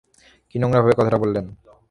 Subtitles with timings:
[0.49, 1.45] কি নোংরা ভাবে কথাটা বললেন!